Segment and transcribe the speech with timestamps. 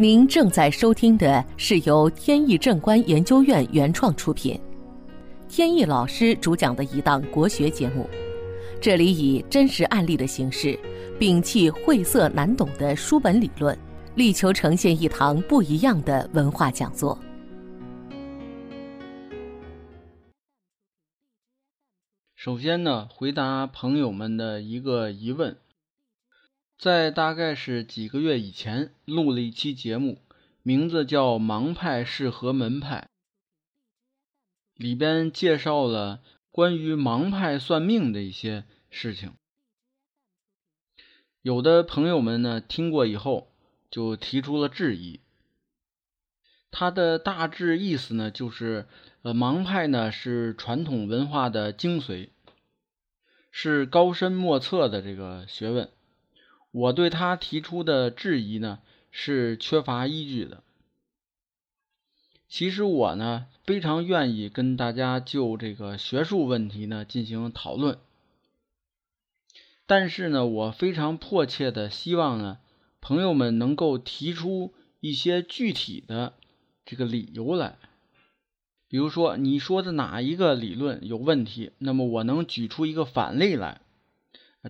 [0.00, 4.58] 您正在收听的是由天意正观研究院原创出品，
[5.46, 8.08] 天意老师主讲的一档国学节目。
[8.80, 10.74] 这里以真实案例的形式，
[11.18, 13.78] 摒弃晦涩难懂的书本理论，
[14.14, 17.18] 力求呈现一堂不一样的文化讲座。
[22.34, 25.54] 首先呢，回答朋友们的一个疑问。
[26.80, 30.22] 在大概是几个月以前，录了一期节目，
[30.62, 33.10] 名字叫《盲派适合门派》，
[34.82, 39.34] 里边介绍了关于盲派算命的一些事情。
[41.42, 43.52] 有的朋友们呢听过以后，
[43.90, 45.20] 就提出了质疑。
[46.70, 48.88] 他的大致意思呢，就是
[49.20, 52.30] 呃，盲派呢是传统文化的精髓，
[53.50, 55.90] 是高深莫测的这个学问。
[56.70, 58.78] 我对他提出的质疑呢，
[59.10, 60.62] 是缺乏依据的。
[62.48, 67.98] 其实我呢，非常愿意跟大家就这个学术问题呢进行讨论，
[69.86, 72.58] 但是呢，我非常迫切的希望呢，
[73.00, 76.34] 朋友们能够提出一些具体的
[76.84, 77.78] 这个理由来。
[78.88, 83.80] 比如说，你说的哪一个理论有问题，那么我能举出一个反例来，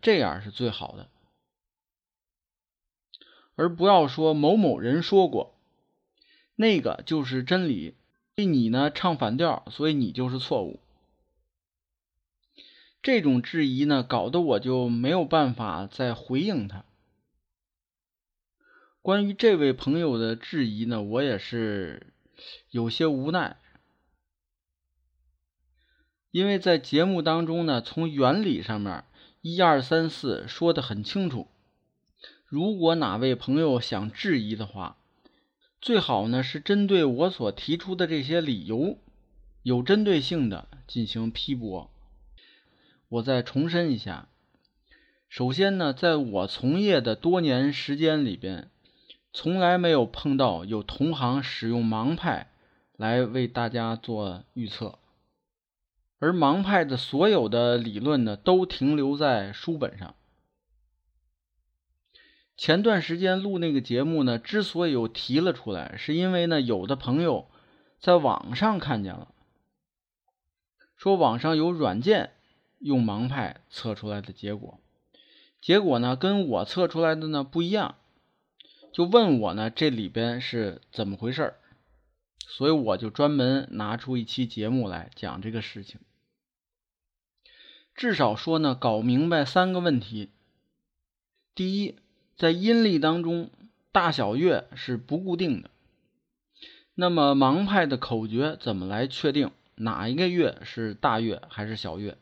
[0.00, 1.10] 这样是最好的。
[3.56, 5.54] 而不要说某某人说过，
[6.54, 7.94] 那个就是真理，
[8.36, 10.78] 你呢唱反调，所以你就是错误。
[13.02, 16.84] 这种质疑呢，搞得我就没有办法再回应他。
[19.00, 22.12] 关于这位朋友的质疑呢，我也是
[22.70, 23.56] 有些无奈，
[26.30, 29.04] 因为在节目当中呢，从原理上面
[29.40, 31.46] 一二三四说的很清楚。
[32.46, 34.98] 如果哪位朋友想质疑的话，
[35.80, 38.98] 最好呢是针对我所提出的这些理由，
[39.64, 41.90] 有针对性的进行批驳。
[43.08, 44.28] 我再重申一下，
[45.28, 48.70] 首先呢，在我从业的多年时间里边，
[49.32, 52.52] 从来没有碰到有同行使用盲派
[52.96, 55.00] 来为大家做预测，
[56.20, 60.14] 而盲派的所有的理论呢，都停留在书本上。
[62.56, 67.50] 前段时间录那个节目呢，之所以又提了出来，是因为呢，有的朋友
[68.00, 69.34] 在网上看见了，
[70.96, 72.32] 说网上有软件
[72.78, 74.80] 用盲派测出来的结果，
[75.60, 77.96] 结果呢跟我测出来的呢不一样，
[78.90, 81.58] 就问我呢这里边是怎么回事儿
[82.38, 86.00] 所以我就专门拿出一期节目来讲这个事情，
[87.94, 90.30] 至少说呢搞明白三个问题，
[91.54, 91.96] 第一。
[92.36, 93.50] 在阴历当中，
[93.92, 95.70] 大小月是不固定的。
[96.94, 102.18] 那么盲派的口诀怎么来确定哪一个月是大月还是小月？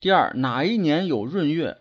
[0.00, 1.80] 第二，哪一年有闰月？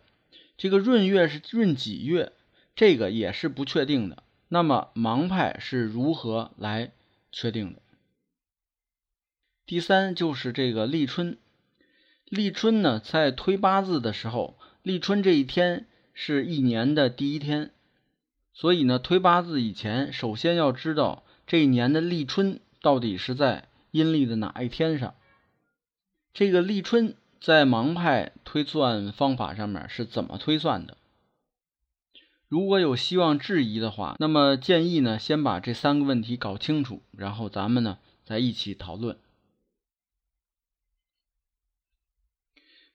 [0.55, 2.33] 这个闰月是闰几月？
[2.75, 4.21] 这个也是不确定的。
[4.49, 6.91] 那么盲派是如何来
[7.31, 7.81] 确定的？
[9.65, 11.37] 第三就是这个立春，
[12.25, 14.59] 立春呢，在推八字的时候。
[14.81, 17.71] 立春这一天是一年的第一天，
[18.53, 25.15] 所以呢，推八字以前，首先要知道这一年的立春到底是在阴历的哪一天上。
[26.33, 30.95] 这个立春在盲派推算方法上面是怎么推算的？
[32.47, 39.17] 如果有希望质疑的话，那么建议呢，先把这三个问题搞清楚，然后咱们呢再一起讨论。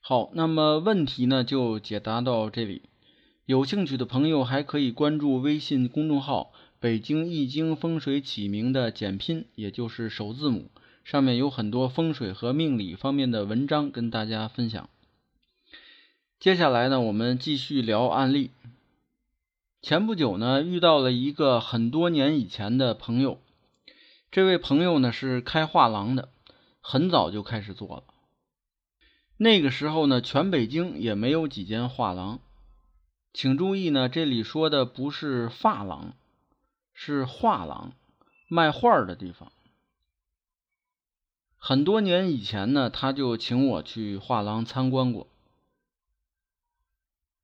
[0.07, 2.83] 好，那么问题呢就解答到这里。
[3.47, 10.71] 有兴趣的朋友还可以关注微信公众号“北京易经风水起名”的简拼，也就是首字母，
[11.05, 14.91] 上面有很多风水和命理方面的文章跟大家分享。
[16.39, 18.51] 接下来呢，我们继续聊案例。
[19.81, 23.39] 前不久呢，遇到了一个很多年以前的朋友，
[24.31, 26.29] 这位朋友呢是开画廊的，
[26.83, 28.05] 很早就开始做了。
[29.45, 32.41] 那个时候呢，全北京也没有几间画廊。
[33.35, 36.15] 请注意呢，这里说的不是发廊，
[36.95, 37.93] 是画廊，
[38.49, 39.53] 卖画的地方。
[41.59, 45.27] 很多年以前呢，他就请我去画廊参观过，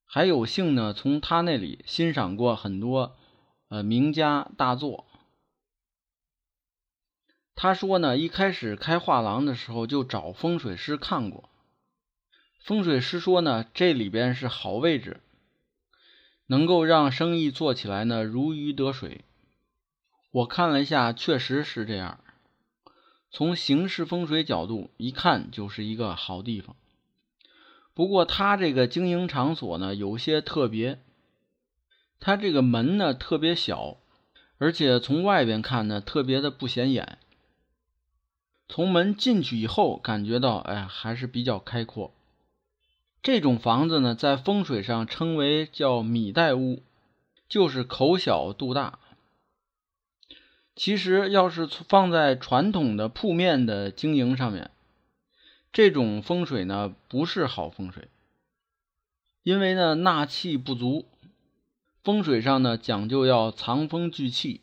[0.06, 3.14] 还有幸呢，从他那里欣赏过很多
[3.68, 5.04] 呃名家大作。
[7.54, 11.50] 他说呢，一开始开画廊的时候就找风水师看过。
[12.60, 15.20] 风水师说呢，这里边是好位置，
[16.46, 19.24] 能够让生意做起来呢如鱼得水。
[20.30, 22.22] 我看了一下，确实是这样。
[23.30, 26.76] 从形式风水角度一看，就是一个好地方。
[27.94, 31.02] 不过它这个经营场所呢有些特别，
[32.20, 33.96] 它这个门呢特别小，
[34.58, 37.18] 而且从外边看呢特别的不显眼。
[38.68, 42.14] 从门进去以后，感觉到哎还是比较开阔。
[43.22, 46.82] 这种房子呢，在风水上称为叫米袋屋，
[47.48, 48.98] 就是口小肚大。
[50.74, 54.70] 其实要是放在传统的铺面的经营上面，
[55.70, 58.08] 这种风水呢不是好风水，
[59.42, 61.06] 因为呢纳气不足。
[62.02, 64.62] 风水上呢讲究要藏风聚气，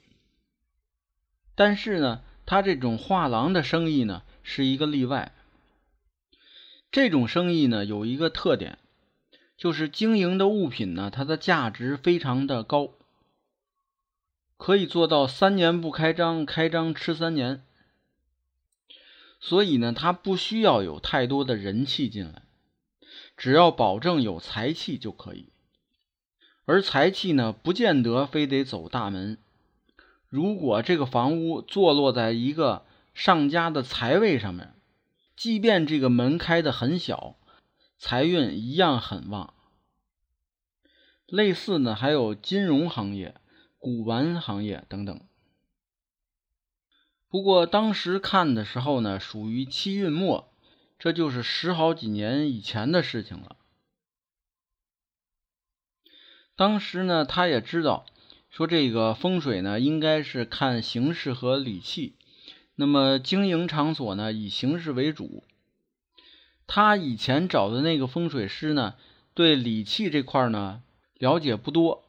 [1.54, 5.36] 但是呢，他这种画廊的生意呢是一个例外。
[6.98, 8.80] 这种生意呢有一个特点，
[9.56, 12.90] 就是经营的物品呢它的价值非常的高。
[14.58, 17.62] 可以做到三年不开张，开张吃三年。
[19.40, 22.42] 所以呢，它不需要有太多的人气进来，
[23.38, 25.50] 只要保证有财气就可以。
[26.66, 29.38] 而财气呢，不见得非得走大门。
[30.30, 34.74] 如果这个房屋坐落在一个上家的财位上面，
[35.38, 37.38] 即便这个门开的很小，
[37.98, 39.54] 财运一样很旺。
[41.28, 43.40] 类似呢，还有金融行业。
[43.80, 45.22] 古玩行业等等，
[47.30, 50.52] 不过当时看的时候呢，属于七运末，
[50.98, 53.56] 这就是十好几年以前的事情了。
[56.56, 58.08] 当时呢，他也知道
[58.50, 62.17] 说这个风水呢，应该是看形势和理气，
[62.80, 65.44] 那么经营场所呢，以形势为主。
[66.68, 68.94] 他以前找的那个风水师呢，
[69.34, 70.84] 对理气这块呢
[71.16, 72.04] 了解不多。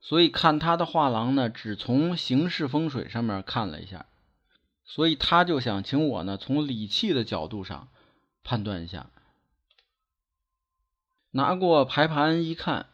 [0.00, 4.06] 所以看他的画廊呢，只从形式风水上面看了一下，
[4.84, 7.88] 所以他就想请我呢从理气的角度上
[8.42, 9.10] 判断一下。
[11.30, 12.86] 拿过排盘一看，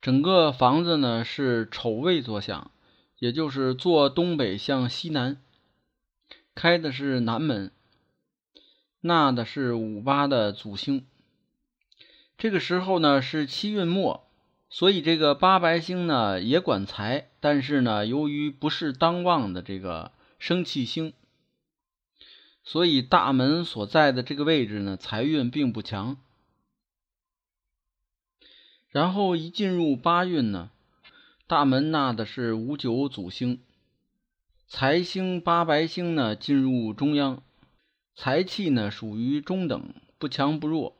[0.00, 2.72] 整个房子呢是丑位坐向，
[3.18, 5.40] 也就是坐东北向西南，
[6.58, 7.70] 开的是南门，
[9.00, 11.06] 纳的是五八的祖星。
[12.36, 14.24] 这个时候呢是七运末。
[14.68, 20.10] 所以这个八白星呢也管财，但是呢由于不是当旺的这个
[20.40, 21.12] 生气星，
[22.64, 26.16] 所以大门所在的这个位置呢财运并不强。
[28.88, 30.70] 然后一进入八运呢，
[31.46, 33.60] 大门纳的是五九祖星，
[34.70, 37.42] 财星八白星呢进入中央，
[38.14, 40.94] 财气呢属于中等，不强不弱。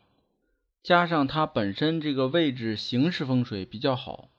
[0.82, 4.30] 加上它本身这个位置形势风水比较好，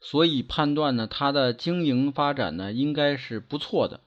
[0.00, 4.00] 所以判断呢，它的经营发展呢应该是不错的。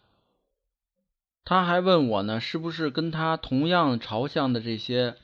[1.45, 5.15] 他还问我呢，是不是跟他同样朝向的这些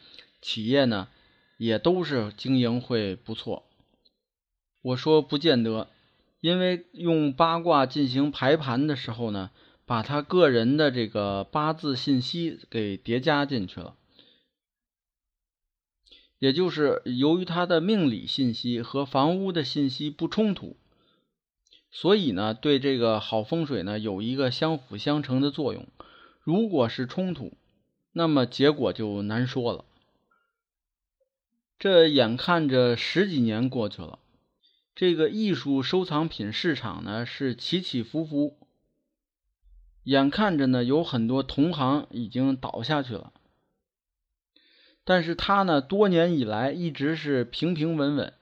[0.42, 1.10] 企业呢，
[1.58, 3.66] 也都是经营会不错？
[4.82, 5.90] 我说不见得，
[6.42, 9.52] 因为用八卦进行排盘的时候呢，
[9.86, 13.96] 把他个人的这个八字信息给叠加进去了。
[16.40, 20.76] 也就是由于他的命理信息和房屋的信息不冲突，
[21.92, 25.88] 所以呢，对这个好风水呢有一个相辅相成的作用。
[26.42, 27.54] 如果是冲突，
[28.14, 29.86] 那么结果就难说了。
[31.78, 34.18] 这眼看着十几年过去了，
[34.94, 38.58] 这个艺术收藏品市场呢是起起伏伏，
[40.04, 43.32] 眼看着呢有很多同行已经倒下去了。
[45.04, 48.34] 但是他呢，多年以来一直是平平稳稳，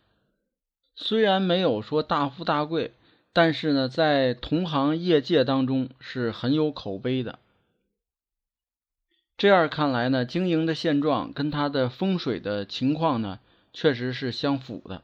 [0.93, 2.93] 虽然没有说大富大贵，
[3.31, 7.39] 但是呢，在同行业界当中是很有口碑的。
[9.37, 13.39] 这样看来呢，经营的现状跟他的风水的情况呢，
[13.71, 15.03] 确实是相符的。